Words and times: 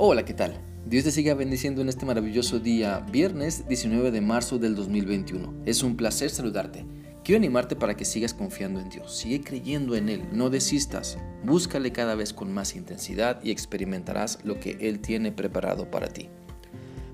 Hola, 0.00 0.24
¿qué 0.24 0.32
tal? 0.32 0.54
Dios 0.86 1.02
te 1.02 1.10
siga 1.10 1.34
bendiciendo 1.34 1.82
en 1.82 1.88
este 1.88 2.06
maravilloso 2.06 2.60
día, 2.60 3.04
viernes 3.10 3.66
19 3.66 4.12
de 4.12 4.20
marzo 4.20 4.60
del 4.60 4.76
2021. 4.76 5.52
Es 5.66 5.82
un 5.82 5.96
placer 5.96 6.30
saludarte. 6.30 6.86
Quiero 7.24 7.40
animarte 7.40 7.74
para 7.74 7.96
que 7.96 8.04
sigas 8.04 8.32
confiando 8.32 8.78
en 8.78 8.90
Dios, 8.90 9.12
sigue 9.12 9.40
creyendo 9.40 9.96
en 9.96 10.08
Él, 10.08 10.22
no 10.30 10.50
desistas, 10.50 11.18
búscale 11.42 11.90
cada 11.90 12.14
vez 12.14 12.32
con 12.32 12.54
más 12.54 12.76
intensidad 12.76 13.42
y 13.42 13.50
experimentarás 13.50 14.38
lo 14.44 14.60
que 14.60 14.78
Él 14.80 15.00
tiene 15.00 15.32
preparado 15.32 15.90
para 15.90 16.06
ti. 16.06 16.28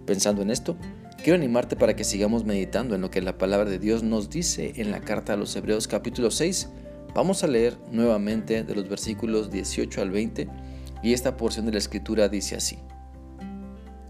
Pensando 0.05 0.43
en 0.43 0.51
esto, 0.51 0.77
quiero 1.23 1.39
animarte 1.39 1.77
para 1.77 1.97
que 1.97 2.05
sigamos 2.05 2.45
meditando 2.45 2.95
en 2.95 3.01
lo 3.01 3.11
que 3.11 3.23
la 3.23 3.39
palabra 3.39 3.71
de 3.71 3.79
Dios 3.79 4.03
nos 4.03 4.29
dice 4.29 4.75
en 4.77 4.91
la 4.91 5.01
carta 5.01 5.33
a 5.33 5.37
los 5.37 5.57
Hebreos 5.57 5.89
capítulo 5.89 6.31
6. 6.31 6.69
Vamos 7.15 7.45
a 7.45 7.47
leer 7.47 7.79
nuevamente 7.91 8.63
de 8.63 8.75
los 8.75 8.91
versículos 8.91 9.51
18 9.51 10.03
al 10.03 10.11
20 10.11 10.74
y 11.05 11.13
esta 11.13 11.37
porción 11.37 11.67
de 11.67 11.73
la 11.73 11.79
escritura 11.79 12.29
dice 12.31 12.57
así. 12.57 12.79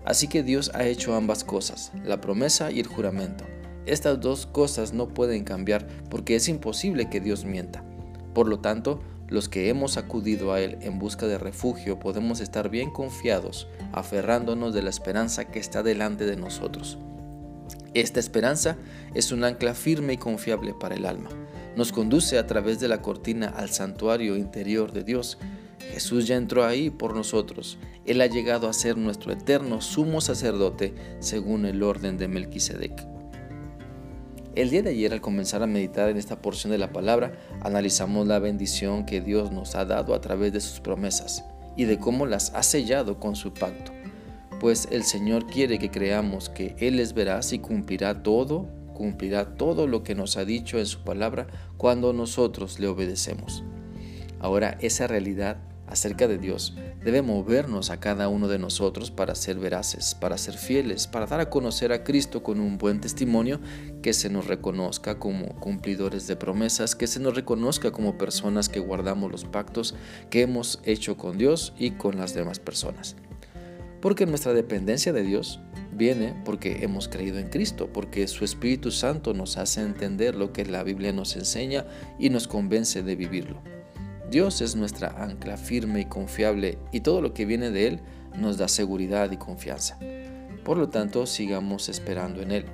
Así 0.04 0.28
que 0.28 0.44
Dios 0.44 0.70
ha 0.74 0.84
hecho 0.84 1.14
ambas 1.14 1.42
cosas, 1.42 1.90
la 2.04 2.20
promesa 2.20 2.70
y 2.70 2.78
el 2.78 2.86
juramento. 2.86 3.44
Estas 3.84 4.20
dos 4.20 4.46
cosas 4.46 4.92
no 4.92 5.08
pueden 5.08 5.42
cambiar 5.44 5.88
porque 6.08 6.36
es 6.36 6.48
imposible 6.48 7.10
que 7.10 7.20
Dios 7.20 7.44
mienta. 7.44 7.84
Por 8.32 8.48
lo 8.48 8.60
tanto, 8.60 9.02
los 9.28 9.48
que 9.48 9.68
hemos 9.70 9.96
acudido 9.96 10.52
a 10.52 10.60
Él 10.60 10.78
en 10.82 11.00
busca 11.00 11.26
de 11.26 11.36
refugio 11.36 11.98
podemos 11.98 12.40
estar 12.40 12.68
bien 12.68 12.90
confiados, 12.90 13.66
aferrándonos 13.92 14.72
de 14.72 14.82
la 14.82 14.90
esperanza 14.90 15.46
que 15.46 15.58
está 15.58 15.82
delante 15.82 16.26
de 16.26 16.36
nosotros. 16.36 16.98
Esta 17.94 18.20
esperanza 18.20 18.76
es 19.14 19.32
un 19.32 19.42
ancla 19.42 19.74
firme 19.74 20.12
y 20.12 20.18
confiable 20.18 20.74
para 20.74 20.94
el 20.94 21.06
alma. 21.06 21.30
Nos 21.76 21.90
conduce 21.90 22.38
a 22.38 22.46
través 22.46 22.78
de 22.78 22.86
la 22.86 23.02
cortina 23.02 23.48
al 23.48 23.70
santuario 23.70 24.36
interior 24.36 24.92
de 24.92 25.02
Dios 25.02 25.38
Jesús 25.92 26.26
ya 26.26 26.36
entró 26.36 26.64
ahí 26.64 26.90
por 26.90 27.14
nosotros. 27.14 27.78
Él 28.04 28.20
ha 28.20 28.26
llegado 28.26 28.68
a 28.68 28.72
ser 28.72 28.96
nuestro 28.96 29.32
eterno 29.32 29.80
sumo 29.80 30.20
sacerdote 30.20 30.94
según 31.20 31.66
el 31.66 31.82
orden 31.82 32.18
de 32.18 32.28
Melquisedec. 32.28 33.06
El 34.54 34.70
día 34.70 34.82
de 34.82 34.90
ayer 34.90 35.12
al 35.12 35.20
comenzar 35.20 35.62
a 35.64 35.66
meditar 35.66 36.08
en 36.08 36.16
esta 36.16 36.40
porción 36.40 36.70
de 36.70 36.78
la 36.78 36.92
palabra, 36.92 37.32
analizamos 37.60 38.28
la 38.28 38.38
bendición 38.38 39.04
que 39.04 39.20
Dios 39.20 39.50
nos 39.50 39.74
ha 39.74 39.84
dado 39.84 40.14
a 40.14 40.20
través 40.20 40.52
de 40.52 40.60
sus 40.60 40.78
promesas 40.78 41.44
y 41.76 41.86
de 41.86 41.98
cómo 41.98 42.24
las 42.24 42.54
ha 42.54 42.62
sellado 42.62 43.18
con 43.18 43.34
su 43.34 43.52
pacto. 43.52 43.90
Pues 44.60 44.86
el 44.92 45.02
Señor 45.02 45.46
quiere 45.46 45.80
que 45.80 45.90
creamos 45.90 46.48
que 46.48 46.76
Él 46.78 47.00
es 47.00 47.14
veraz 47.14 47.52
y 47.52 47.58
cumplirá 47.58 48.22
todo, 48.22 48.68
cumplirá 48.94 49.56
todo 49.56 49.88
lo 49.88 50.04
que 50.04 50.14
nos 50.14 50.36
ha 50.36 50.44
dicho 50.44 50.78
en 50.78 50.86
su 50.86 51.02
palabra 51.02 51.48
cuando 51.76 52.12
nosotros 52.12 52.78
le 52.78 52.86
obedecemos. 52.86 53.64
Ahora 54.38 54.78
esa 54.80 55.08
realidad 55.08 55.56
acerca 55.86 56.28
de 56.28 56.38
Dios 56.38 56.74
debe 57.04 57.22
movernos 57.22 57.90
a 57.90 58.00
cada 58.00 58.28
uno 58.28 58.48
de 58.48 58.58
nosotros 58.58 59.10
para 59.10 59.34
ser 59.34 59.58
veraces, 59.58 60.14
para 60.14 60.38
ser 60.38 60.54
fieles, 60.56 61.06
para 61.06 61.26
dar 61.26 61.40
a 61.40 61.50
conocer 61.50 61.92
a 61.92 62.02
Cristo 62.02 62.42
con 62.42 62.60
un 62.60 62.78
buen 62.78 63.00
testimonio, 63.00 63.60
que 64.02 64.12
se 64.12 64.30
nos 64.30 64.46
reconozca 64.46 65.18
como 65.18 65.48
cumplidores 65.60 66.26
de 66.26 66.36
promesas, 66.36 66.94
que 66.94 67.06
se 67.06 67.20
nos 67.20 67.34
reconozca 67.34 67.90
como 67.90 68.16
personas 68.16 68.68
que 68.68 68.80
guardamos 68.80 69.30
los 69.30 69.44
pactos 69.44 69.94
que 70.30 70.42
hemos 70.42 70.80
hecho 70.84 71.16
con 71.16 71.36
Dios 71.38 71.74
y 71.78 71.92
con 71.92 72.16
las 72.16 72.34
demás 72.34 72.58
personas. 72.58 73.16
Porque 74.00 74.26
nuestra 74.26 74.52
dependencia 74.52 75.12
de 75.12 75.22
Dios 75.22 75.60
viene 75.92 76.34
porque 76.44 76.84
hemos 76.84 77.08
creído 77.08 77.38
en 77.38 77.48
Cristo, 77.48 77.88
porque 77.92 78.26
su 78.28 78.44
Espíritu 78.44 78.90
Santo 78.90 79.32
nos 79.32 79.56
hace 79.56 79.80
entender 79.80 80.34
lo 80.34 80.52
que 80.52 80.64
la 80.64 80.82
Biblia 80.82 81.12
nos 81.12 81.36
enseña 81.36 81.86
y 82.18 82.30
nos 82.30 82.48
convence 82.48 83.02
de 83.02 83.16
vivirlo. 83.16 83.73
Dios 84.30 84.60
es 84.60 84.74
nuestra 84.74 85.22
ancla 85.22 85.56
firme 85.56 86.00
y 86.00 86.04
confiable 86.06 86.78
y 86.92 87.00
todo 87.00 87.20
lo 87.20 87.34
que 87.34 87.44
viene 87.44 87.70
de 87.70 87.86
Él 87.86 88.00
nos 88.36 88.58
da 88.58 88.68
seguridad 88.68 89.30
y 89.30 89.36
confianza. 89.36 89.98
Por 90.64 90.78
lo 90.78 90.88
tanto, 90.88 91.26
sigamos 91.26 91.88
esperando 91.88 92.40
en 92.40 92.50
Él. 92.50 92.64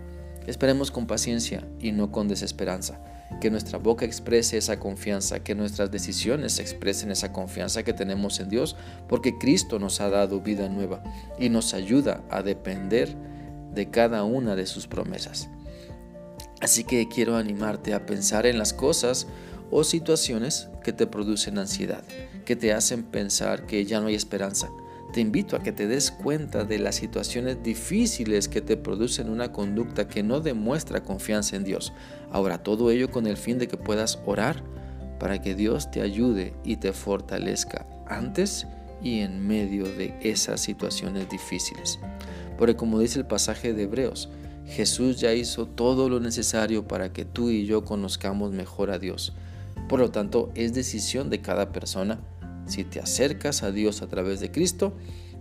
Esperemos 0.47 0.91
con 0.91 1.07
paciencia 1.07 1.67
y 1.81 1.93
no 1.93 2.11
con 2.13 2.29
desesperanza. 2.29 3.03
Que 3.41 3.51
nuestra 3.51 3.79
boca 3.79 4.05
exprese 4.05 4.57
esa 4.57 4.79
confianza, 4.79 5.41
que 5.41 5.55
nuestras 5.55 5.91
decisiones 5.91 6.59
expresen 6.59 7.11
esa 7.11 7.33
confianza 7.33 7.83
que 7.83 7.93
tenemos 7.93 8.41
en 8.41 8.49
Dios, 8.49 8.77
porque 9.09 9.39
Cristo 9.39 9.79
nos 9.79 10.01
ha 10.01 10.09
dado 10.09 10.41
vida 10.41 10.69
nueva 10.69 11.03
y 11.39 11.49
nos 11.49 11.75
ayuda 11.75 12.23
a 12.31 12.43
depender 12.43 13.15
de 13.75 13.91
cada 13.91 14.25
una 14.25 14.57
de 14.57 14.67
sus 14.67 14.87
promesas. 14.87 15.49
Así 16.61 16.85
que 16.85 17.09
quiero 17.09 17.37
animarte 17.37 17.95
a 17.95 18.05
pensar 18.05 18.47
en 18.47 18.59
las 18.59 18.73
cosas 18.73 19.27
o 19.71 19.85
situaciones 19.85 20.69
que 20.83 20.93
te 20.93 21.07
producen 21.07 21.59
ansiedad, 21.59 22.03
que 22.45 22.57
te 22.57 22.73
hacen 22.73 23.05
pensar 23.05 23.67
que 23.67 23.85
ya 23.85 24.01
no 24.01 24.09
hay 24.09 24.15
esperanza. 24.15 24.69
Te 25.13 25.21
invito 25.21 25.57
a 25.57 25.63
que 25.63 25.73
te 25.73 25.89
des 25.89 26.11
cuenta 26.11 26.65
de 26.65 26.79
las 26.79 26.97
situaciones 26.97 27.63
difíciles 27.63 28.49
que 28.49 28.61
te 28.61 28.77
producen 28.77 29.29
una 29.29 29.51
conducta 29.51 30.07
que 30.07 30.23
no 30.23 30.41
demuestra 30.41 31.03
confianza 31.03 31.57
en 31.57 31.65
Dios. 31.65 31.93
Ahora, 32.31 32.63
todo 32.63 32.91
ello 32.91 33.11
con 33.11 33.27
el 33.27 33.37
fin 33.37 33.59
de 33.59 33.67
que 33.67 33.77
puedas 33.77 34.21
orar 34.25 34.63
para 35.19 35.43
que 35.43 35.55
Dios 35.55 35.91
te 35.91 36.01
ayude 36.01 36.55
y 36.65 36.77
te 36.77 36.93
fortalezca 36.93 37.87
antes 38.07 38.67
y 39.03 39.21
en 39.21 39.47
medio 39.47 39.85
de 39.85 40.15
esas 40.23 40.61
situaciones 40.61 41.29
difíciles. 41.29 41.99
Porque 42.57 42.77
como 42.77 43.01
dice 43.01 43.19
el 43.19 43.27
pasaje 43.27 43.73
de 43.73 43.85
Hebreos, 43.85 44.29
Jesús 44.67 45.19
ya 45.19 45.33
hizo 45.35 45.67
todo 45.67 46.09
lo 46.09 46.21
necesario 46.21 46.87
para 46.87 47.13
que 47.13 47.25
tú 47.25 47.51
y 47.51 47.67
yo 47.67 47.85
conozcamos 47.85 48.53
mejor 48.53 48.91
a 48.91 48.99
Dios. 48.99 49.33
Por 49.91 49.99
lo 49.99 50.13
tanto, 50.13 50.53
es 50.55 50.73
decisión 50.73 51.31
de 51.31 51.41
cada 51.41 51.73
persona 51.73 52.21
si 52.65 52.85
te 52.85 53.01
acercas 53.01 53.65
a 53.65 53.73
Dios 53.73 54.03
a 54.03 54.07
través 54.07 54.39
de 54.39 54.53
Cristo 54.53 54.93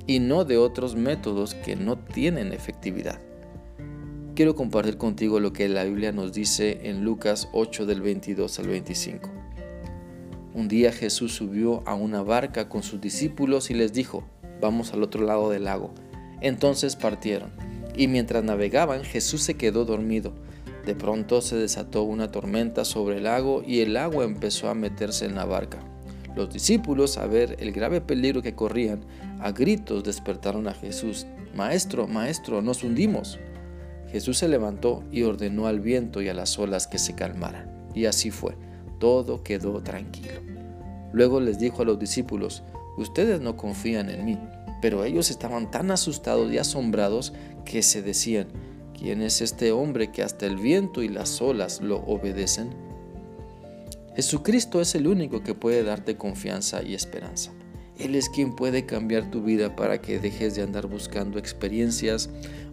y 0.08 0.18
no 0.18 0.44
de 0.44 0.58
otros 0.58 0.96
métodos 0.96 1.54
que 1.54 1.76
no 1.76 2.00
tienen 2.00 2.52
efectividad. 2.52 3.20
Quiero 4.34 4.56
compartir 4.56 4.98
contigo 4.98 5.40
lo 5.40 5.54
que 5.54 5.70
la 5.70 5.84
Biblia 5.84 6.12
nos 6.14 6.34
dice 6.34 6.90
en 6.90 7.04
Lucas 7.04 7.48
8 7.54 7.86
del 7.86 8.02
22 8.02 8.58
al 8.58 8.68
25. 8.70 9.30
Un 10.56 10.68
día 10.68 10.92
Jesús 10.92 11.32
subió 11.34 11.88
a 11.88 11.94
una 11.94 12.24
barca 12.24 12.70
con 12.70 12.82
sus 12.82 13.00
discípulos 13.00 13.70
y 13.70 13.76
les 13.76 13.94
dijo, 13.94 14.24
vamos 14.60 14.94
al 14.94 15.04
otro 15.04 15.24
lado 15.24 15.52
del 15.52 15.66
lago. 15.66 15.94
Entonces 16.42 16.96
partieron, 16.96 17.52
y 17.96 18.08
mientras 18.08 18.44
navegaban 18.44 19.04
Jesús 19.04 19.44
se 19.44 19.54
quedó 19.54 19.86
dormido. 19.86 20.34
De 20.86 20.96
pronto 20.96 21.42
se 21.42 21.56
desató 21.56 22.04
una 22.04 22.32
tormenta 22.32 22.86
sobre 22.86 23.18
el 23.18 23.24
lago 23.24 23.64
y 23.66 23.82
el 23.82 23.98
agua 23.98 24.24
empezó 24.24 24.70
a 24.70 24.76
meterse 24.76 25.26
en 25.26 25.36
la 25.36 25.46
barca. 25.46 25.80
Los 26.36 26.54
discípulos, 26.54 27.18
a 27.18 27.26
ver 27.28 27.58
el 27.60 27.72
grave 27.72 28.02
peligro 28.02 28.42
que 28.42 28.56
corrían, 28.56 29.02
a 29.40 29.52
gritos 29.52 30.04
despertaron 30.04 30.68
a 30.68 30.74
Jesús. 30.74 31.26
Maestro, 31.56 32.08
maestro, 32.08 32.62
nos 32.62 32.84
hundimos. 32.84 33.40
Jesús 34.12 34.38
se 34.38 34.48
levantó 34.48 35.04
y 35.12 35.24
ordenó 35.24 35.68
al 35.68 35.80
viento 35.80 36.22
y 36.22 36.30
a 36.30 36.34
las 36.34 36.58
olas 36.58 36.88
que 36.88 36.98
se 36.98 37.14
calmaran. 37.14 37.90
Y 37.94 38.06
así 38.06 38.32
fue, 38.32 38.56
todo 39.00 39.44
quedó 39.44 39.82
tranquilo. 39.82 40.42
Luego 41.12 41.40
les 41.40 41.60
dijo 41.60 41.82
a 41.82 41.86
los 41.86 42.00
discípulos, 42.00 42.64
ustedes 42.98 43.42
no 43.42 43.58
confían 43.58 44.10
en 44.10 44.26
mí, 44.26 44.40
pero 44.82 45.04
ellos 45.04 45.30
estaban 45.32 45.72
tan 45.72 45.92
asustados 45.92 46.52
y 46.52 46.58
asombrados 46.58 47.34
que 47.66 47.82
se 47.82 48.02
decían, 48.02 48.48
¿Quién 49.00 49.22
es 49.22 49.42
este 49.42 49.72
hombre 49.72 50.12
que 50.12 50.24
hasta 50.24 50.46
el 50.46 50.58
viento 50.58 51.02
y 51.02 51.08
las 51.08 51.42
olas 51.42 51.80
lo 51.80 52.00
obedecen? 52.00 52.72
Jesucristo 54.18 54.82
es 54.82 54.94
el 54.94 55.08
único 55.08 55.42
que 55.42 55.54
puede 55.54 55.84
darte 55.84 56.18
confianza 56.18 56.84
y 56.84 56.96
esperanza. 56.96 57.54
Él 57.98 58.14
es 58.16 58.28
quien 58.28 58.58
puede 58.58 58.86
cambiar 58.86 59.32
tu 59.32 59.42
vida 59.42 59.74
para 59.78 60.02
que 60.02 60.20
dejes 60.20 60.56
de 60.56 60.64
andar 60.64 60.88
buscando 60.88 61.40
experiencias 61.40 62.30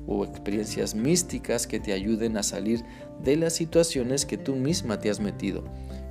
o 0.09 0.25
experiencias 0.25 0.97
místicas 0.97 1.69
que 1.69 1.79
te 1.79 1.93
ayuden 1.93 2.37
a 2.39 2.43
salir 2.43 2.83
de 3.23 3.37
las 3.37 3.53
situaciones 3.53 4.27
que 4.27 4.37
tú 4.37 4.57
misma 4.57 4.99
te 4.99 5.11
has 5.11 5.21
metido. 5.21 5.63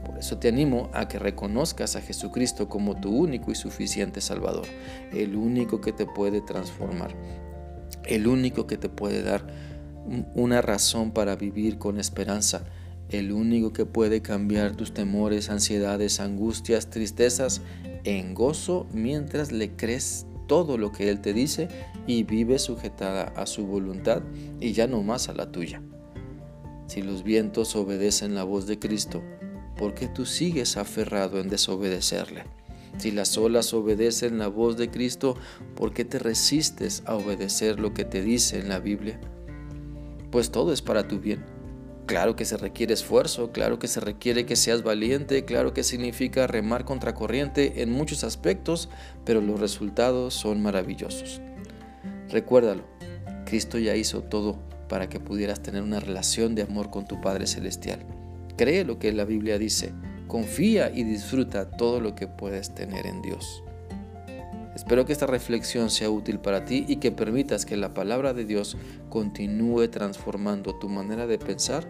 Por 0.06 0.18
eso 0.18 0.38
te 0.38 0.48
animo 0.48 0.90
a 0.94 1.10
que 1.10 1.20
reconozcas 1.20 1.98
a 1.98 2.02
Jesucristo 2.02 2.70
como 2.70 2.96
tu 3.02 3.10
único 3.10 3.52
y 3.52 3.56
suficiente 3.56 4.22
Salvador, 4.22 4.66
el 5.12 5.36
único 5.36 5.82
que 5.82 5.92
te 5.92 6.06
puede 6.06 6.40
transformar, 6.40 7.14
el 8.06 8.28
único 8.28 8.66
que 8.66 8.78
te 8.78 8.88
puede 8.88 9.22
dar 9.22 9.75
una 10.36 10.62
razón 10.62 11.12
para 11.12 11.36
vivir 11.36 11.78
con 11.78 12.00
esperanza, 12.00 12.66
el 13.10 13.32
único 13.32 13.74
que 13.74 13.86
puede 13.86 14.22
cambiar 14.22 14.76
tus 14.76 14.94
temores, 14.94 15.50
ansiedades, 15.50 16.20
angustias, 16.20 16.90
tristezas 16.90 17.62
en 18.04 18.34
gozo 18.34 18.88
mientras 18.92 19.52
le 19.52 19.76
crees 19.76 20.26
todo 20.48 20.78
lo 20.78 20.92
que 20.92 21.10
Él 21.10 21.22
te 21.22 21.34
dice 21.34 21.68
y 22.08 22.24
vives 22.24 22.64
sujetada 22.64 23.24
a 23.36 23.46
su 23.46 23.66
voluntad 23.66 24.22
y 24.60 24.74
ya 24.74 24.88
no 24.88 25.02
más 25.04 25.30
a 25.30 25.34
la 25.34 25.52
tuya. 25.52 25.82
Si 26.88 27.02
los 27.02 27.24
vientos 27.24 27.76
obedecen 27.76 28.36
la 28.36 28.44
voz 28.44 28.68
de 28.68 28.78
Cristo, 28.78 29.24
¿por 29.76 29.96
qué 29.96 30.08
tú 30.08 30.26
sigues 30.26 30.78
aferrado 30.78 31.40
en 31.40 31.50
desobedecerle? 31.50 32.44
Si 32.98 33.12
las 33.12 33.38
olas 33.38 33.74
obedecen 33.74 34.38
la 34.38 34.48
voz 34.48 34.78
de 34.78 34.90
Cristo, 34.90 35.36
¿por 35.76 35.94
qué 35.94 36.06
te 36.06 36.20
resistes 36.20 37.04
a 37.06 37.16
obedecer 37.16 37.80
lo 37.80 37.94
que 37.94 38.06
te 38.06 38.22
dice 38.22 38.60
en 38.60 38.70
la 38.70 38.80
Biblia? 38.80 39.20
Pues 40.36 40.52
todo 40.52 40.74
es 40.74 40.82
para 40.82 41.08
tu 41.08 41.22
bien. 41.22 41.46
Claro 42.08 42.36
que 42.36 42.44
se 42.44 42.58
requiere 42.58 42.94
esfuerzo, 42.94 43.54
claro 43.54 43.80
que 43.80 43.88
se 43.88 44.02
requiere 44.02 44.46
que 44.46 44.58
seas 44.58 44.84
valiente, 44.84 45.46
claro 45.46 45.74
que 45.74 45.82
significa 45.82 46.46
remar 46.46 46.84
contra 46.84 47.14
corriente 47.14 47.82
en 47.82 47.90
muchos 47.90 48.26
aspectos, 48.26 48.90
pero 49.24 49.40
los 49.40 49.62
resultados 49.62 50.34
son 50.34 50.62
maravillosos. 50.62 51.40
Recuérdalo, 52.28 52.84
Cristo 53.46 53.78
ya 53.78 53.96
hizo 53.96 54.24
todo 54.24 54.60
para 54.90 55.08
que 55.08 55.22
pudieras 55.22 55.64
tener 55.64 55.84
una 55.84 56.02
relación 56.02 56.54
de 56.54 56.64
amor 56.64 56.90
con 56.90 57.08
tu 57.08 57.22
Padre 57.22 57.48
Celestial. 57.48 58.06
Cree 58.58 58.84
lo 58.84 59.00
que 59.00 59.14
la 59.14 59.24
Biblia 59.24 59.58
dice, 59.58 59.94
confía 60.28 60.92
y 60.94 61.06
disfruta 61.06 61.72
todo 61.72 62.02
lo 62.02 62.14
que 62.14 62.28
puedes 62.28 62.76
tener 62.76 63.08
en 63.08 63.22
Dios. 63.22 63.64
Espero 64.76 65.06
que 65.06 65.14
esta 65.14 65.26
reflexión 65.26 65.90
sea 65.90 66.10
útil 66.10 66.40
para 66.40 66.66
ti 66.66 66.86
y 66.88 66.98
que 66.98 67.12
permitas 67.12 67.66
que 67.66 67.78
la 67.78 67.94
palabra 67.94 68.34
de 68.34 68.44
Dios 68.44 68.78
continúe 69.10 69.88
transformando 69.88 70.78
tu 70.78 70.90
manera 70.90 71.28
de 71.28 71.40
pensar 71.40 71.88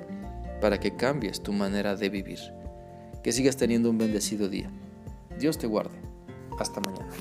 para 0.62 0.80
que 0.80 0.96
cambies 0.96 1.42
tu 1.42 1.52
manera 1.52 1.96
de 1.96 2.10
vivir. 2.10 2.40
Que 3.24 3.32
sigas 3.32 3.58
teniendo 3.58 3.90
un 3.90 3.98
bendecido 3.98 4.50
día. 4.50 4.70
Dios 5.40 5.58
te 5.58 5.66
guarde. 5.66 5.98
Hasta 6.60 6.80
mañana. 6.80 7.12